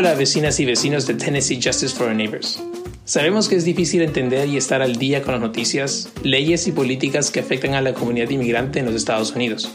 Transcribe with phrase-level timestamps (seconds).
[0.00, 2.58] Hola vecinas y vecinos de Tennessee Justice for Our Neighbors.
[3.04, 7.30] Sabemos que es difícil entender y estar al día con las noticias, leyes y políticas
[7.30, 9.70] que afectan a la comunidad inmigrante en los Estados Unidos.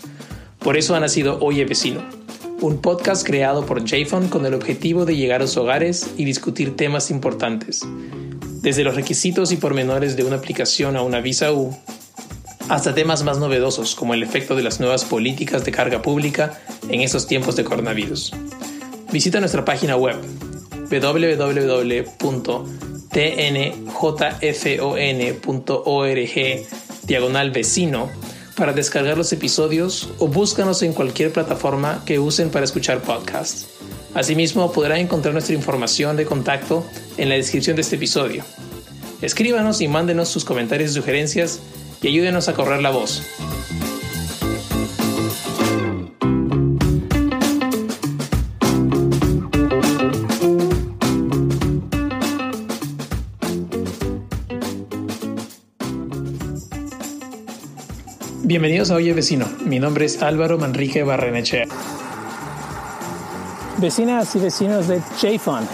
[0.58, 2.04] Por eso ha nacido Oye Vecino,
[2.60, 6.76] un podcast creado por JFON con el objetivo de llegar a los hogares y discutir
[6.76, 7.82] temas importantes,
[8.64, 11.78] desde los requisitos y pormenores de una aplicación a una visa U,
[12.68, 17.02] hasta temas más novedosos como el efecto de las nuevas políticas de carga pública en
[17.02, 18.34] estos tiempos de coronavirus.
[19.16, 20.18] Visita nuestra página web
[20.92, 21.48] www.tnjfon.org
[27.08, 28.10] diagonal vecino
[28.58, 33.68] para descargar los episodios o búscanos en cualquier plataforma que usen para escuchar podcasts.
[34.14, 36.86] Asimismo, podrán encontrar nuestra información de contacto
[37.16, 38.44] en la descripción de este episodio.
[39.22, 41.62] Escríbanos y mándenos sus comentarios y sugerencias
[42.02, 43.24] y ayúdenos a correr la voz.
[58.48, 59.48] Bienvenidos a Oye Vecino.
[59.66, 61.66] Mi nombre es Álvaro Manrique Barrenechea.
[63.78, 65.68] Vecinas y vecinos de JFON,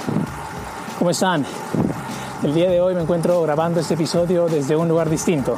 [0.98, 1.46] ¿cómo están?
[2.42, 5.58] El día de hoy me encuentro grabando este episodio desde un lugar distinto.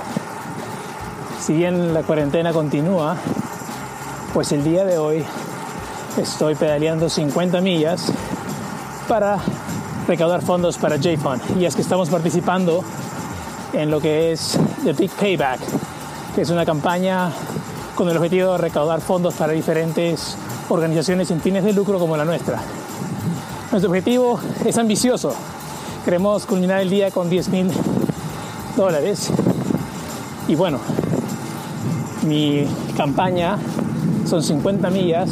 [1.39, 3.15] Si bien la cuarentena continúa,
[4.33, 5.23] pues el día de hoy
[6.19, 8.11] estoy pedaleando 50 millas
[9.07, 9.37] para
[10.07, 11.39] recaudar fondos para JFON.
[11.59, 12.83] Y es que estamos participando
[13.71, 15.59] en lo que es The Big Payback,
[16.35, 17.31] que es una campaña
[17.95, 20.35] con el objetivo de recaudar fondos para diferentes
[20.69, 22.59] organizaciones sin fines de lucro como la nuestra.
[23.71, 25.35] Nuestro objetivo es ambicioso.
[26.03, 27.71] Queremos culminar el día con 10 mil
[28.75, 29.29] dólares.
[30.47, 30.79] Y bueno,
[32.23, 33.57] mi campaña
[34.25, 35.29] son 50 millas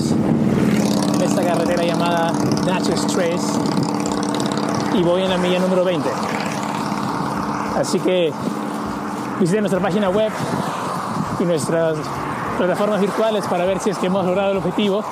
[1.15, 2.31] en esta carretera llamada
[2.65, 3.59] Natchez Trace
[4.95, 6.07] y voy en la milla número 20.
[7.79, 8.31] Así que
[9.39, 10.31] visiten nuestra página web
[11.45, 11.97] nuestras
[12.57, 15.03] plataformas virtuales para ver si es que hemos logrado el objetivo.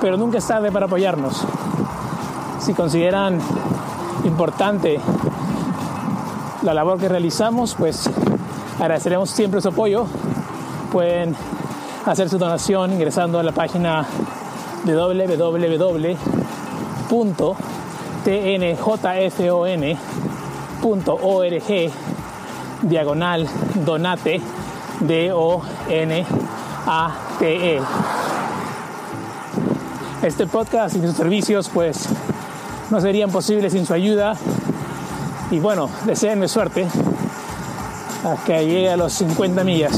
[0.00, 1.42] Pero nunca es tarde para apoyarnos.
[2.60, 3.38] Si consideran
[4.24, 5.00] importante
[6.62, 8.10] la labor que realizamos, pues
[8.80, 10.06] agradeceremos siempre su apoyo.
[10.90, 11.36] Pueden
[12.06, 14.06] hacer su donación ingresando a la página
[14.84, 16.02] www.tnjfon.org
[22.82, 23.48] diagonal
[23.84, 24.42] donate
[25.06, 26.30] D-O-N-A-T-E.
[30.22, 32.08] Este podcast y sus servicios pues
[32.90, 34.36] no serían posibles sin su ayuda
[35.50, 36.86] y bueno, deseenme suerte
[38.24, 39.92] a que llegue a los 50 millas.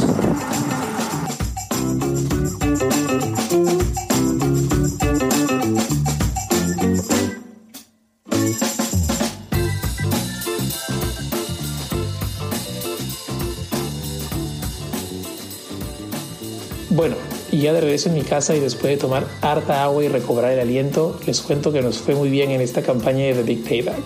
[17.65, 20.61] Ya de regreso en mi casa y después de tomar harta agua y recobrar el
[20.61, 23.97] aliento, les cuento que nos fue muy bien en esta campaña de The Big Payback.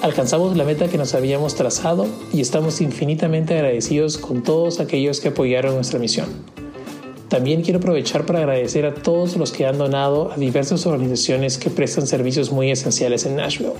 [0.00, 5.30] Alcanzamos la meta que nos habíamos trazado y estamos infinitamente agradecidos con todos aquellos que
[5.30, 6.28] apoyaron nuestra misión.
[7.28, 11.70] También quiero aprovechar para agradecer a todos los que han donado a diversas organizaciones que
[11.70, 13.72] prestan servicios muy esenciales en Nashville.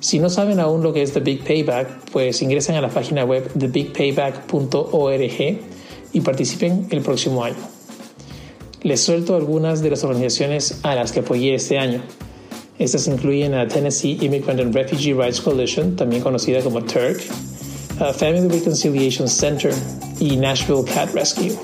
[0.00, 3.24] Si no saben aún lo que es The Big Payback, pues ingresen a la página
[3.24, 5.58] web thebigpayback.org
[6.12, 7.73] y participen el próximo año.
[8.84, 12.02] Les suelto algunas de las organizaciones a las que apoyé este año.
[12.78, 17.18] Estas incluyen a Tennessee Immigrant and Refugee Rights Coalition, también conocida como TURC,
[18.14, 19.72] Family Reconciliation Center
[20.20, 21.56] y Nashville Cat Rescue.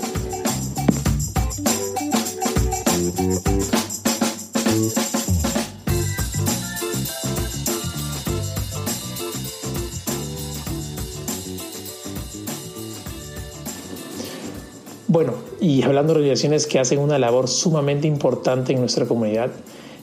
[15.71, 19.53] Y hablando de organizaciones que hacen una labor sumamente importante en nuestra comunidad,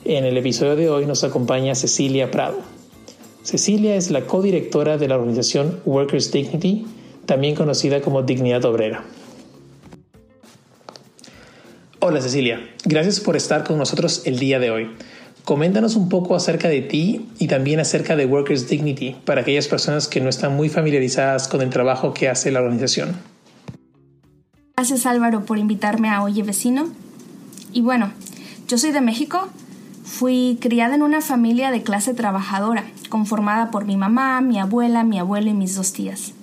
[0.06, 2.60] en el episodio de hoy nos acompaña Cecilia Prado.
[3.44, 6.86] Cecilia es la codirectora de la organización Workers Dignity,
[7.26, 9.04] también conocida como Dignidad Obrera.
[12.00, 14.92] Hola Cecilia, gracias por estar con nosotros el día de hoy.
[15.44, 20.08] Coméntanos un poco acerca de ti y también acerca de Workers Dignity para aquellas personas
[20.08, 23.37] que no están muy familiarizadas con el trabajo que hace la organización.
[24.80, 26.90] Gracias Álvaro por invitarme a Oye Vecino.
[27.74, 28.12] Y bueno,
[28.68, 29.48] yo soy de México.
[30.04, 35.18] Fui criada en una familia de clase trabajadora, conformada por mi mamá, mi abuela, mi
[35.18, 36.34] abuelo y mis dos tías.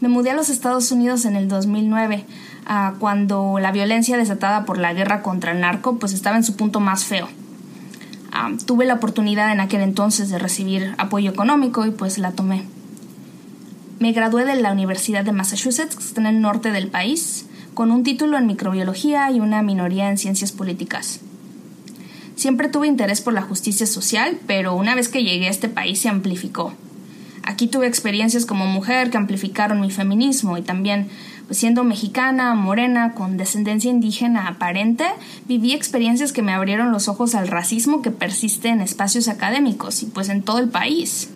[0.00, 2.24] Me mudé a los Estados Unidos en el 2009,
[2.64, 6.56] ah, cuando la violencia desatada por la guerra contra el narco pues estaba en su
[6.56, 7.28] punto más feo.
[8.64, 12.64] tuve la oportunidad en aquel entonces de recibir apoyo económico y pues la tomé.
[13.98, 17.46] Me gradué de la Universidad de Massachusetts, que está en el norte del país,
[17.76, 21.20] con un título en microbiología y una minoría en ciencias políticas.
[22.34, 25.98] Siempre tuve interés por la justicia social, pero una vez que llegué a este país
[25.98, 26.72] se amplificó.
[27.42, 31.08] Aquí tuve experiencias como mujer que amplificaron mi feminismo y también
[31.48, 35.04] pues siendo mexicana, morena, con descendencia indígena aparente,
[35.46, 40.06] viví experiencias que me abrieron los ojos al racismo que persiste en espacios académicos y
[40.06, 41.28] pues en todo el país.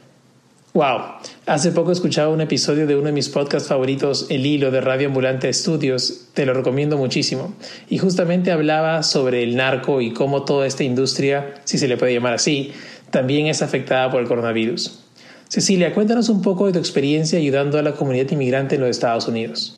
[0.72, 1.00] Wow,
[1.46, 5.08] hace poco escuchaba un episodio de uno de mis podcasts favoritos, El Hilo de Radio
[5.08, 7.52] Ambulante Studios, te lo recomiendo muchísimo,
[7.88, 12.14] y justamente hablaba sobre el narco y cómo toda esta industria, si se le puede
[12.14, 12.72] llamar así,
[13.10, 15.00] también es afectada por el coronavirus.
[15.48, 19.26] Cecilia, cuéntanos un poco de tu experiencia ayudando a la comunidad inmigrante en los Estados
[19.26, 19.76] Unidos.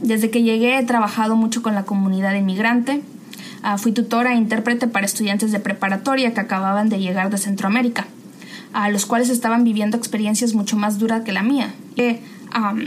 [0.00, 3.02] Desde que llegué he trabajado mucho con la comunidad inmigrante.
[3.62, 8.06] Ah, fui tutora e intérprete para estudiantes de preparatoria que acababan de llegar de Centroamérica,
[8.72, 11.74] a los cuales estaban viviendo experiencias mucho más duras que la mía.
[11.96, 12.20] Fue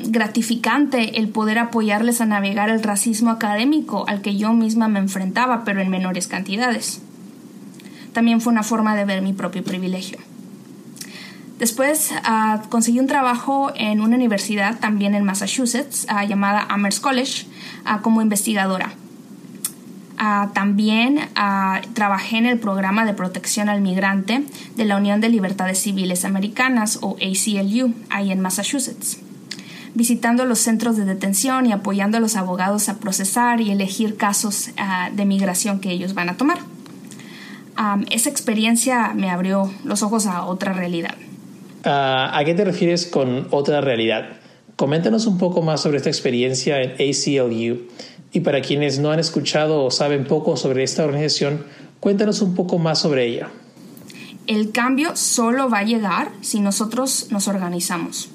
[0.07, 5.63] gratificante el poder apoyarles a navegar el racismo académico al que yo misma me enfrentaba,
[5.63, 7.01] pero en menores cantidades.
[8.13, 10.19] También fue una forma de ver mi propio privilegio.
[11.59, 17.45] Después uh, conseguí un trabajo en una universidad también en Massachusetts uh, llamada Amherst College
[17.85, 18.93] uh, como investigadora.
[20.53, 21.19] También
[21.93, 24.43] trabajé en el programa de protección al migrante
[24.75, 29.19] de la Unión de Libertades Civiles Americanas o ACLU ahí en Massachusetts
[29.95, 34.71] visitando los centros de detención y apoyando a los abogados a procesar y elegir casos
[35.11, 36.57] de migración que ellos van a tomar.
[38.09, 41.15] esa experiencia me abrió los ojos a otra realidad.
[41.85, 44.42] Ah, ¿A qué te refieres con otra realidad?
[44.83, 47.83] Coméntanos un poco más sobre esta experiencia en ACLU
[48.33, 51.63] y para quienes no han escuchado o saben poco sobre esta organización,
[52.01, 53.47] cuéntanos un poco más sobre ella.
[54.45, 58.27] El cambio solo va a llegar si nosotros nos organizamos.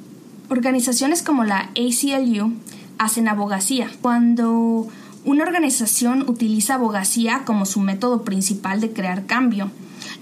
[0.49, 2.55] Organizaciones como la ACLU
[2.97, 3.91] hacen abogacía.
[4.01, 4.89] Cuando
[5.27, 9.71] una organización utiliza abogacía como su método principal de crear cambio,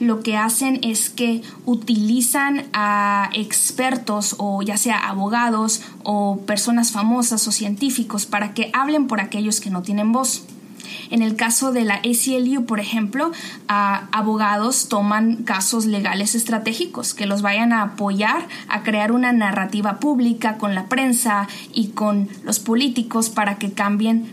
[0.00, 7.46] lo que hacen es que utilizan a expertos o ya sea abogados o personas famosas
[7.48, 10.44] o científicos para que hablen por aquellos que no tienen voz.
[11.10, 13.32] En el caso de la ACLU, por ejemplo,
[13.68, 20.58] abogados toman casos legales estratégicos que los vayan a apoyar a crear una narrativa pública
[20.58, 24.32] con la prensa y con los políticos para que cambien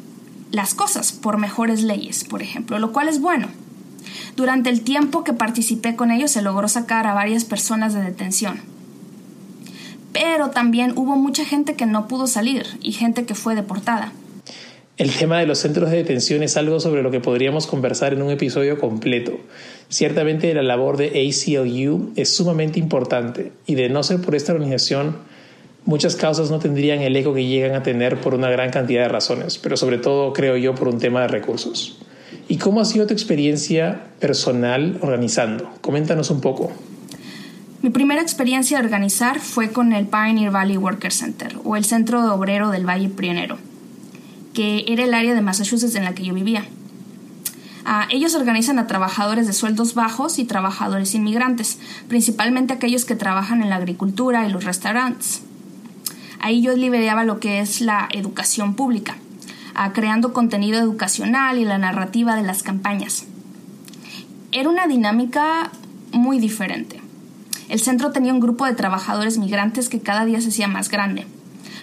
[0.51, 3.47] las cosas por mejores leyes, por ejemplo, lo cual es bueno.
[4.35, 8.61] Durante el tiempo que participé con ellos se logró sacar a varias personas de detención.
[10.11, 14.13] Pero también hubo mucha gente que no pudo salir y gente que fue deportada.
[14.95, 18.21] El tema de los centros de detención es algo sobre lo que podríamos conversar en
[18.21, 19.39] un episodio completo.
[19.89, 25.17] Ciertamente la labor de ACLU es sumamente importante y de no ser por esta organización,
[25.85, 29.09] muchas causas no tendrían el eco que llegan a tener por una gran cantidad de
[29.09, 31.97] razones, pero sobre todo creo yo por un tema de recursos.
[32.47, 35.69] ¿Y cómo ha sido tu experiencia personal organizando?
[35.81, 36.71] Coméntanos un poco.
[37.81, 42.33] Mi primera experiencia de organizar fue con el Pioneer Valley Worker Center, o el Centro
[42.33, 43.57] Obrero del Valle Pionero,
[44.53, 46.65] que era el área de Massachusetts en la que yo vivía.
[47.85, 53.61] Ah, ellos organizan a trabajadores de sueldos bajos y trabajadores inmigrantes, principalmente aquellos que trabajan
[53.61, 55.41] en la agricultura y los restaurantes.
[56.39, 59.17] Ahí yo lideraba lo que es la educación pública
[59.93, 63.25] creando contenido educacional y la narrativa de las campañas.
[64.51, 65.71] Era una dinámica
[66.11, 67.01] muy diferente.
[67.69, 71.25] El centro tenía un grupo de trabajadores migrantes que cada día se hacía más grande.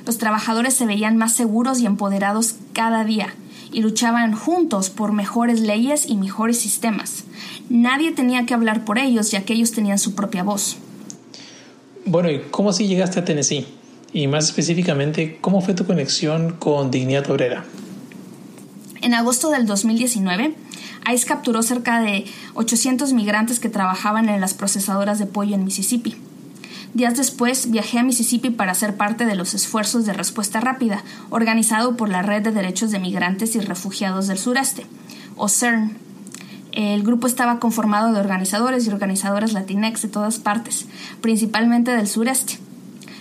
[0.06, 3.35] Los trabajadores se veían más seguros y empoderados cada día
[3.73, 7.25] y luchaban juntos por mejores leyes y mejores sistemas.
[7.68, 10.76] Nadie tenía que hablar por ellos ya que ellos tenían su propia voz.
[12.06, 13.66] Bueno, ¿y cómo así llegaste a Tennessee?
[14.12, 17.64] Y más específicamente, ¿cómo fue tu conexión con Dignidad Obrera?
[19.02, 20.54] En agosto del 2019,
[21.11, 26.16] ICE capturó cerca de 800 migrantes que trabajaban en las procesadoras de pollo en Mississippi.
[26.92, 31.97] Días después viajé a Mississippi para ser parte de los esfuerzos de respuesta rápida, organizado
[31.97, 34.85] por la Red de Derechos de Migrantes y Refugiados del Sureste,
[35.37, 35.97] o CERN.
[36.73, 40.87] El grupo estaba conformado de organizadores y organizadoras latinex de todas partes,
[41.23, 42.59] principalmente del sureste.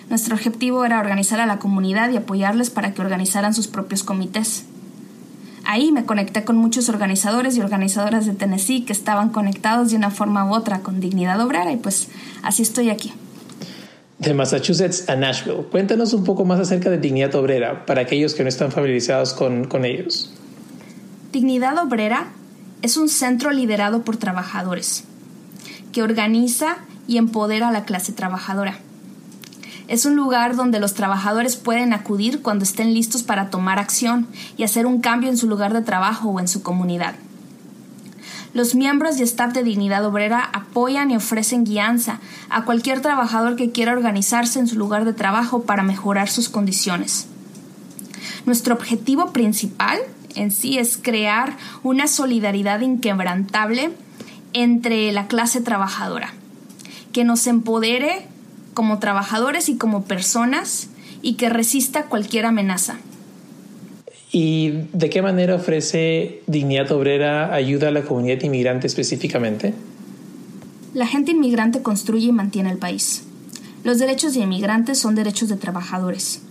[0.10, 4.66] Nuestro objetivo era organizar a la comunidad y apoyarles para que organizaran sus propios comités.
[5.72, 10.10] Ahí me conecté con muchos organizadores y organizadoras de Tennessee que estaban conectados de una
[10.10, 12.08] forma u otra con dignidad obrera y pues
[12.42, 13.14] así estoy aquí.
[14.18, 18.42] De Massachusetts a Nashville, cuéntanos un poco más acerca de Dignidad Obrera para aquellos que
[18.42, 20.34] no están familiarizados con, con ellos.
[21.32, 22.30] Dignidad Obrera
[22.82, 25.04] es un centro liderado por trabajadores,
[25.94, 28.80] que organiza y empodera a la clase trabajadora.
[29.90, 34.62] Es un lugar donde los trabajadores pueden acudir cuando estén listos para tomar acción y
[34.62, 37.16] hacer un cambio en su lugar de trabajo o en su comunidad.
[38.54, 42.20] Los miembros y staff de Dignidad Obrera apoyan y ofrecen guianza
[42.52, 47.26] a cualquier trabajador que quiera organizarse en su lugar de trabajo para mejorar sus condiciones.
[48.46, 49.98] Nuestro objetivo principal
[50.36, 53.90] en sí es crear una solidaridad inquebrantable
[54.54, 56.32] entre la clase trabajadora,
[57.12, 58.28] que nos empodere
[58.74, 60.90] como trabajadores y como personas
[61.22, 62.98] y que resista cualquier amenaza.
[64.32, 69.74] ¿Y de qué manera ofrece Dignidad Obrera ayuda a la comunidad inmigrante específicamente?
[70.94, 73.24] La gente inmigrante construye y mantiene el país.
[73.84, 76.42] Los derechos de inmigrantes son derechos de trabajadores.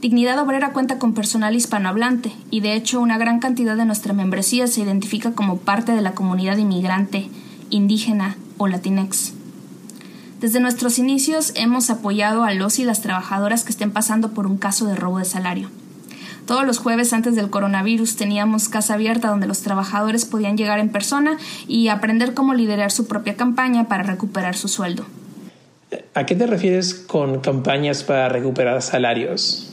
[0.00, 4.66] Dignidad Obrera cuenta con personal hispanohablante y de hecho una gran cantidad de nuestra membresía
[4.66, 7.28] se identifica como parte de la comunidad inmigrante,
[7.70, 9.33] indígena o latinex.
[10.44, 14.58] Desde nuestros inicios hemos apoyado a los y las trabajadoras que estén pasando por un
[14.58, 15.70] caso de robo de salario.
[16.46, 20.90] Todos los jueves antes del coronavirus teníamos casa abierta donde los trabajadores podían llegar en
[20.90, 25.06] persona y aprender cómo liderar su propia campaña para recuperar su sueldo.
[26.12, 29.72] ¿A qué te refieres con campañas para recuperar salarios?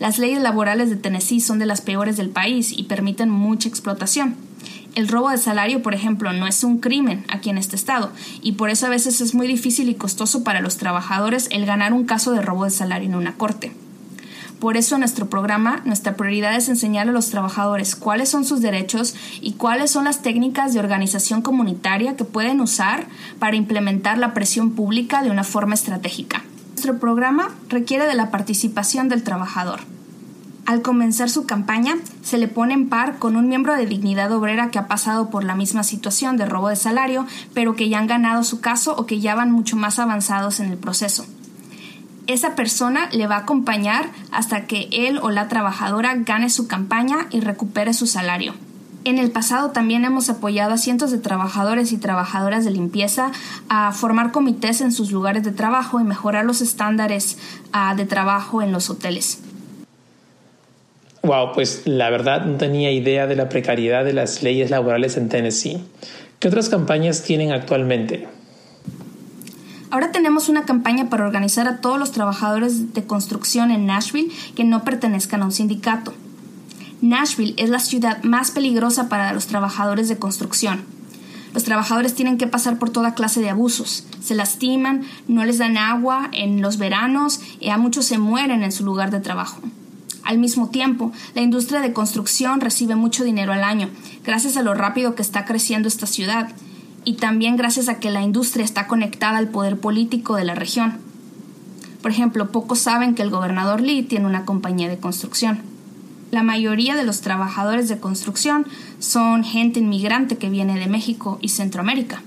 [0.00, 4.36] Las leyes laborales de Tennessee son de las peores del país y permiten mucha explotación.
[4.94, 8.52] El robo de salario, por ejemplo, no es un crimen aquí en este estado, y
[8.52, 12.04] por eso a veces es muy difícil y costoso para los trabajadores el ganar un
[12.04, 13.72] caso de robo de salario en una corte.
[14.60, 19.14] Por eso nuestro programa nuestra prioridad es enseñar a los trabajadores cuáles son sus derechos
[19.40, 23.06] y cuáles son las técnicas de organización comunitaria que pueden usar
[23.40, 26.44] para implementar la presión pública de una forma estratégica.
[26.70, 29.80] Nuestro programa requiere de la participación del trabajador.
[30.66, 34.70] Al comenzar su campaña, se le pone en par con un miembro de dignidad obrera
[34.70, 38.06] que ha pasado por la misma situación de robo de salario, pero que ya han
[38.06, 41.26] ganado su caso o que ya van mucho más avanzados en el proceso
[42.26, 47.26] esa persona le va a acompañar hasta que él o la trabajadora gane su campaña
[47.30, 48.54] y recupere su salario.
[49.04, 53.32] En el pasado también hemos apoyado a cientos de trabajadores y trabajadoras de limpieza
[53.68, 57.36] a formar comités en sus lugares de trabajo y mejorar los estándares
[57.72, 59.40] ah, de trabajo en los hoteles.
[61.24, 65.30] Wow, pues la verdad no tenía idea de la precariedad de las leyes laborales en
[65.30, 65.82] Tennessee.
[66.38, 68.28] ¿Qué otras campañas tienen actualmente?
[69.90, 74.64] Ahora tenemos una campaña para organizar a todos los trabajadores de construcción en Nashville que
[74.64, 76.12] no pertenezcan a un sindicato.
[77.00, 80.84] Nashville es la ciudad más peligrosa para los trabajadores de construcción.
[81.54, 84.06] Los trabajadores tienen que pasar por toda clase de abusos.
[84.20, 88.72] Se lastiman, no les dan agua en los veranos y a muchos se mueren en
[88.72, 89.62] su lugar de trabajo.
[90.24, 93.90] Al mismo tiempo, la industria de construcción recibe mucho dinero al año,
[94.24, 96.50] gracias a lo rápido que está creciendo esta ciudad
[97.04, 100.98] y también gracias a que la industria está conectada al poder político de la región.
[102.00, 105.60] Por ejemplo, pocos saben que el gobernador Lee tiene una compañía de construcción.
[106.30, 108.66] La mayoría de los trabajadores de construcción
[108.98, 112.22] son gente inmigrante que viene de México y Centroamérica.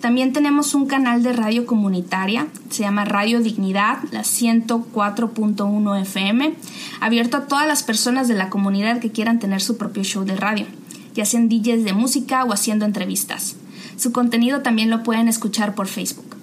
[0.00, 6.54] También tenemos un canal de radio comunitaria, se llama Radio Dignidad, la 104.1 FM,
[7.00, 10.36] abierto a todas las personas de la comunidad que quieran tener su propio show de
[10.36, 10.66] radio,
[11.14, 13.56] ya sean DJs de música o haciendo entrevistas.
[13.96, 16.36] Su contenido también lo pueden escuchar por Facebook.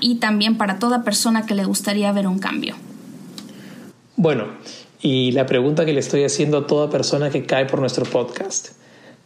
[0.00, 2.74] y también para toda persona que le gustaría ver un cambio.
[4.16, 4.46] Bueno,
[5.02, 8.68] y la pregunta que le estoy haciendo a toda persona que cae por nuestro podcast.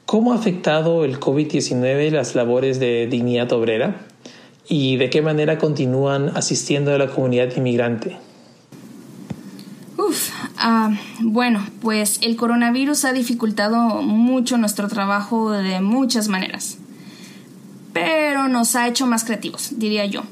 [0.07, 4.07] ¿Cómo ha afectado el COVID-19 las labores de dignidad obrera?
[4.66, 8.16] ¿Y de qué manera continúan asistiendo a la comunidad inmigrante?
[10.57, 10.90] Ah,
[11.21, 16.78] bueno, pues el coronavirus ha dificultado mucho nuestro trabajo de muchas maneras,
[17.92, 20.23] pero nos ha hecho más creativos, diría yo.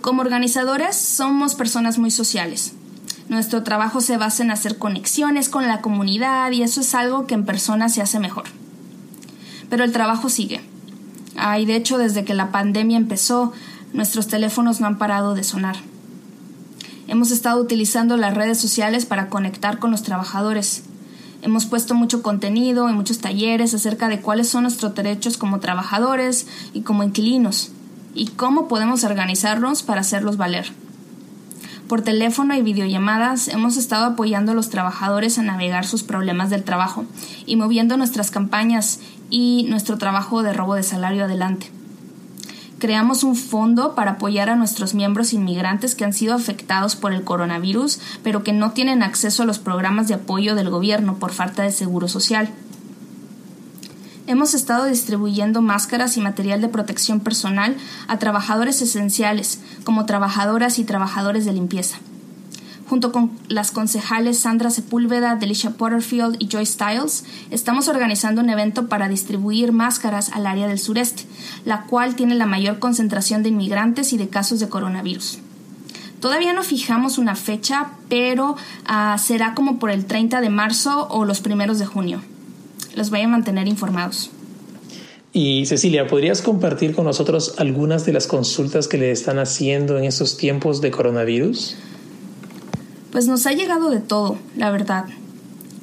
[0.00, 2.74] Como organizadores somos personas muy sociales.
[3.32, 7.32] Nuestro trabajo se basa en hacer conexiones con la comunidad y eso es algo que
[7.32, 8.44] en persona se hace mejor.
[9.70, 10.60] Pero el trabajo sigue.
[11.38, 13.54] Ah, y de hecho desde que la pandemia empezó,
[13.94, 15.76] nuestros teléfonos no han parado de sonar.
[17.08, 20.82] Hemos estado utilizando las redes sociales para conectar con los trabajadores.
[21.40, 26.46] Hemos puesto mucho contenido y muchos talleres acerca de cuáles son nuestros derechos como trabajadores
[26.74, 27.70] y como inquilinos
[28.14, 30.81] y cómo podemos organizarnos para hacerlos valer.
[31.88, 36.64] Por teléfono y videollamadas hemos estado apoyando a los trabajadores a navegar sus problemas del
[36.64, 37.04] trabajo
[37.44, 41.70] y moviendo nuestras campañas y nuestro trabajo de robo de salario adelante.
[42.78, 47.22] Creamos un fondo para apoyar a nuestros miembros inmigrantes que han sido afectados por el
[47.22, 51.62] coronavirus, pero que no tienen acceso a los programas de apoyo del gobierno por falta
[51.62, 52.52] de seguro social.
[54.26, 57.76] Hemos estado distribuyendo máscaras y material de protección personal
[58.06, 61.98] a trabajadores esenciales, como trabajadoras y trabajadores de limpieza
[62.92, 68.86] junto con las concejales Sandra Sepúlveda, Delisha Porterfield y Joy Stiles, estamos organizando un evento
[68.86, 71.24] para distribuir máscaras al área del sureste,
[71.64, 75.38] la cual tiene la mayor concentración de inmigrantes y de casos de coronavirus.
[76.20, 81.24] Todavía no fijamos una fecha, pero ah, será como por el 30 de marzo o
[81.24, 82.20] los primeros de junio.
[82.94, 84.30] Los voy a mantener informados.
[85.32, 90.04] Y Cecilia, ¿podrías compartir con nosotros algunas de las consultas que le están haciendo en
[90.04, 91.76] estos tiempos de coronavirus?
[93.10, 95.06] Pues nos ha llegado de todo, la verdad.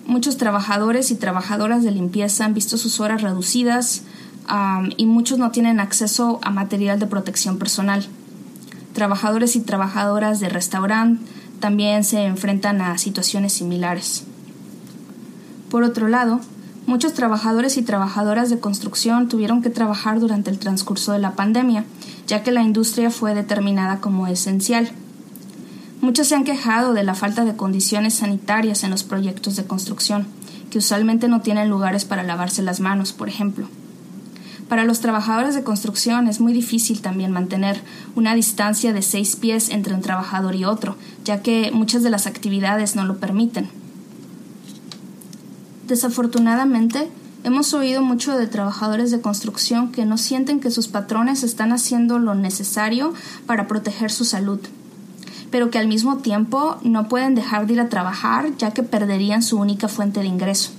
[0.05, 4.03] Muchos trabajadores y trabajadoras de limpieza han visto sus horas reducidas
[4.97, 8.05] y muchos no tienen acceso a material de protección personal.
[8.93, 11.23] Trabajadores y trabajadoras de restaurante
[11.59, 14.23] también se enfrentan a situaciones similares.
[15.69, 16.41] Por otro lado,
[16.89, 21.85] muchos trabajadores y trabajadoras de construcción tuvieron que trabajar durante el transcurso de la pandemia,
[22.25, 24.89] ya que la industria fue determinada como esencial.
[26.01, 30.25] Muchos se han quejado de la falta de condiciones sanitarias en los proyectos de construcción,
[30.71, 33.67] que usualmente no tienen lugares para lavarse las manos, por ejemplo.
[34.67, 37.81] Para los trabajadores de construcción es muy difícil también mantener
[38.15, 42.25] una distancia de seis pies entre un trabajador y otro, ya que muchas de las
[42.25, 43.69] actividades no lo permiten.
[45.89, 47.09] Desafortunadamente,
[47.43, 52.19] hemos oído mucho de trabajadores de construcción que no sienten que sus patrones están haciendo
[52.19, 53.13] lo necesario
[53.45, 54.59] para proteger su salud
[55.51, 59.41] pero que al mismo tiempo no pueden dejar de ir a trabajar ya que perderían
[59.41, 60.69] su única fuente de ingreso.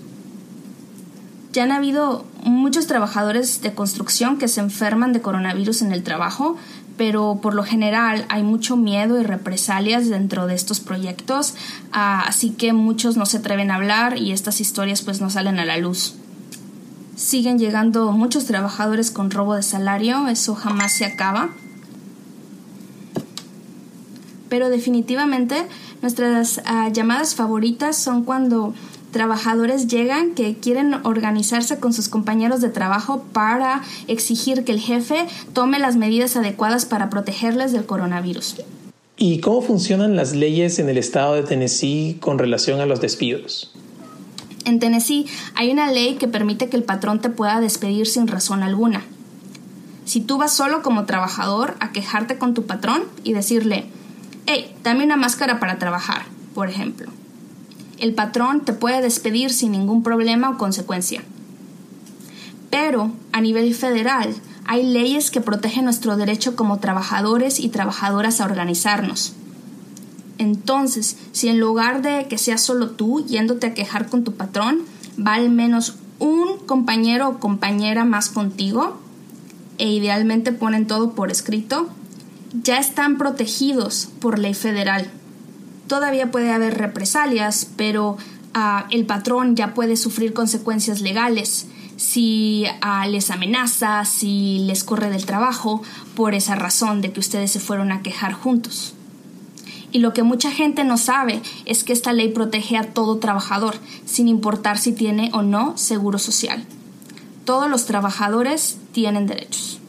[1.52, 6.56] Ya han habido muchos trabajadores de construcción que se enferman de coronavirus en el trabajo,
[7.00, 11.54] pero por lo general hay mucho miedo y represalias dentro de estos proyectos,
[11.92, 15.58] ah, así que muchos no se atreven a hablar y estas historias pues no salen
[15.58, 16.12] a la luz.
[17.16, 21.48] Siguen llegando muchos trabajadores con robo de salario, eso jamás se acaba
[24.50, 25.66] pero definitivamente
[26.02, 28.74] nuestras ah, llamadas favoritas son cuando
[29.10, 35.26] trabajadores llegan que quieren organizarse con sus compañeros de trabajo para exigir que el jefe
[35.52, 38.56] tome las medidas adecuadas para protegerles del coronavirus.
[39.16, 43.72] ¿Y cómo funcionan las leyes en el estado de Tennessee con relación a los despidos?
[44.64, 48.62] En Tennessee hay una ley que permite que el patrón te pueda despedir sin razón
[48.62, 49.02] alguna.
[50.04, 53.84] Si tú vas solo como trabajador a quejarte con tu patrón y decirle,
[54.46, 56.22] hey, dame una máscara para trabajar,
[56.54, 57.10] por ejemplo.
[58.00, 61.22] El patrón te puede despedir sin ningún problema o consecuencia.
[62.70, 64.34] Pero, a nivel federal,
[64.64, 69.34] hay leyes que protegen nuestro derecho como trabajadores y trabajadoras a organizarnos.
[70.38, 74.78] Entonces, si en lugar de que seas solo tú yéndote a quejar con tu patrón,
[75.18, 78.98] va al menos un compañero o compañera más contigo,
[79.76, 81.88] e idealmente ponen todo por escrito,
[82.62, 85.10] ya están protegidos por ley federal.
[85.90, 88.16] Todavía puede haber represalias, pero
[88.54, 95.10] ah, el patrón ya puede sufrir consecuencias legales si ah, les amenaza, si les corre
[95.10, 95.82] del trabajo,
[96.14, 98.94] por esa razón de que ustedes se fueron a quejar juntos.
[99.90, 103.74] Y lo que mucha gente no sabe es que esta ley protege a todo trabajador,
[104.06, 106.64] sin importar si tiene o no seguro social.
[107.44, 109.79] Todos los trabajadores tienen derechos.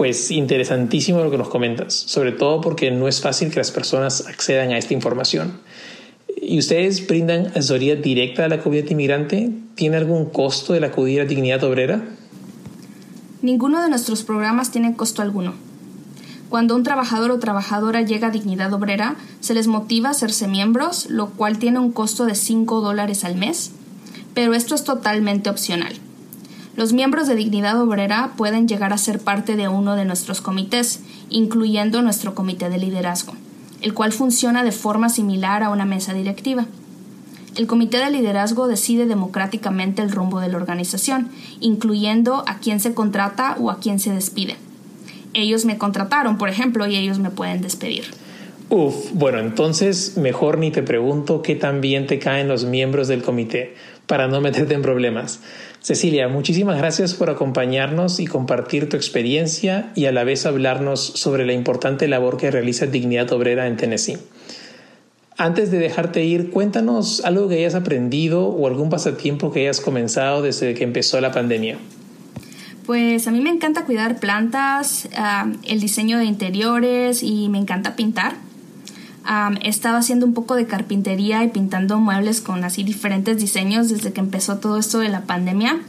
[0.00, 4.26] Pues interesantísimo lo que nos comentas, sobre todo porque no es fácil que las personas
[4.26, 5.60] accedan a esta información.
[6.40, 9.50] ¿Y ustedes brindan asesoría directa a la comunidad inmigrante?
[9.74, 12.02] ¿Tiene algún costo el acudir a Dignidad Obrera?
[13.42, 15.52] Ninguno de nuestros programas tiene costo alguno.
[16.48, 21.10] Cuando un trabajador o trabajadora llega a Dignidad Obrera, se les motiva a hacerse miembros,
[21.10, 23.72] lo cual tiene un costo de 5 dólares al mes,
[24.32, 25.92] pero esto es totalmente opcional.
[26.80, 31.00] Los miembros de Dignidad Obrera pueden llegar a ser parte de uno de nuestros comités,
[31.28, 33.34] incluyendo nuestro comité de liderazgo,
[33.82, 36.64] el cual funciona de forma similar a una mesa directiva.
[37.54, 41.28] El comité de liderazgo decide democráticamente el rumbo de la organización,
[41.60, 44.56] incluyendo a quién se contrata o a quién se despide.
[45.34, 48.04] ellos me contrataron, por ejemplo, y ellos me pueden despedir.
[48.70, 53.22] Uf, bueno, entonces mejor ni te pregunto qué tan bien te caen los miembros del
[53.22, 53.74] comité
[54.06, 55.40] para no meterte en problemas.
[55.82, 61.46] Cecilia, muchísimas gracias por acompañarnos y compartir tu experiencia y a la vez hablarnos sobre
[61.46, 64.18] la importante labor que realiza Dignidad Obrera en Tennessee.
[65.38, 70.42] Antes de dejarte ir, cuéntanos algo que hayas aprendido o algún pasatiempo que hayas comenzado
[70.42, 71.78] desde que empezó la pandemia.
[72.84, 77.96] Pues a mí me encanta cuidar plantas, ah, el diseño de interiores y me encanta
[77.96, 78.49] pintar
[79.62, 84.12] he estado haciendo un poco de carpintería y pintando muebles con así diferentes diseños desde
[84.12, 85.80] que empezó todo esto de la pandemia.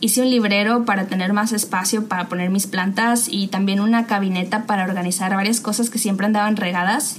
[0.00, 4.64] Hice un librero para tener más espacio para poner mis plantas y también una cabineta
[4.64, 7.18] para organizar varias cosas que siempre andaban regadas.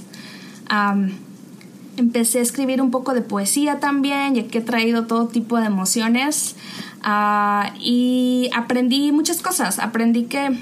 [1.96, 5.66] empecé a escribir un poco de poesía también, ya que he traído todo tipo de
[5.66, 6.56] emociones.
[7.02, 9.78] Ah, y aprendí muchas cosas.
[9.78, 10.56] Aprendí que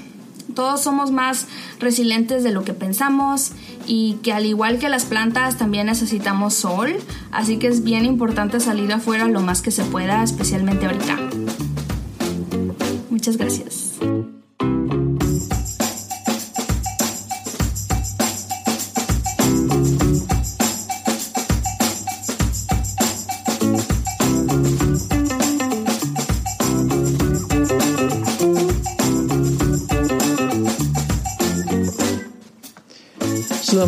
[0.55, 1.47] todos somos más
[1.79, 3.51] resilientes de lo que pensamos
[3.87, 6.95] y que al igual que las plantas también necesitamos sol,
[7.31, 11.17] así que es bien importante salir afuera lo más que se pueda, especialmente ahorita.
[13.09, 13.99] Muchas gracias.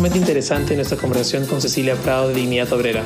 [0.04, 3.02] Sumamente interesante nuestra conversación con Cecilia Prado de Dignidad Obrera.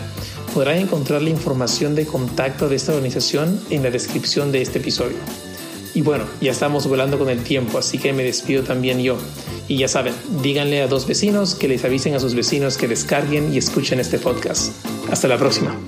[0.52, 5.16] Podrán encontrar la información de contacto de esta organización en la descripción de este episodio.
[5.94, 9.16] Y bueno, ya estamos volando con el tiempo, así que me despido también yo.
[9.68, 13.54] Y ya saben, díganle a dos vecinos que les avisen a sus vecinos que descarguen
[13.54, 14.72] y escuchen este podcast.
[15.08, 15.78] Hasta la próxima.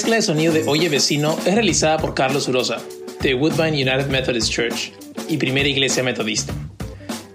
[0.00, 2.78] Mezcla de sonido de Oye Vecino es realizada por Carlos Urosa,
[3.20, 4.92] de Woodbine United Methodist Church
[5.28, 6.54] y Primera Iglesia Metodista.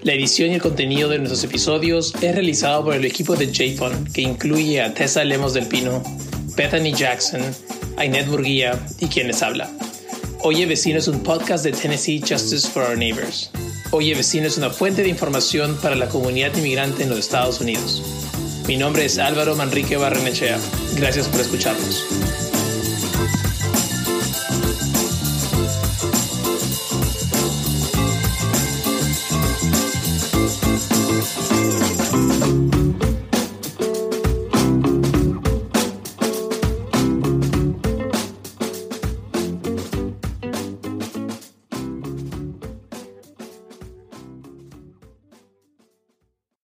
[0.01, 4.05] La edición y el contenido de nuestros episodios es realizado por el equipo de JFON,
[4.11, 6.01] que incluye a Tessa Lemos del Pino,
[6.55, 7.41] Bethany Jackson,
[7.97, 9.69] Ainet Burguía y quien les habla.
[10.39, 13.51] Oye Vecino es un podcast de Tennessee Justice for Our Neighbors.
[13.91, 18.01] Oye Vecino es una fuente de información para la comunidad inmigrante en los Estados Unidos.
[18.67, 20.57] Mi nombre es Álvaro Manrique Barrenechea.
[20.95, 22.44] Gracias por escucharnos.